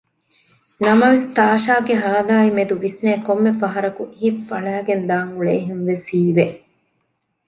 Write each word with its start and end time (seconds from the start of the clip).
ނަމަވެސް 0.85 1.27
ތާޝާގެ 1.37 1.93
ހާލާއިމެދު 2.03 2.73
ވިސްނޭ 2.83 3.13
ކޮންމެ 3.27 3.51
ފަހަރަކު 3.61 4.03
ހިތް 4.19 4.41
ފަޅައިގެންދާން 4.47 5.31
އުޅޭހެންވެސް 5.33 6.05
ހީވެ 6.11 6.45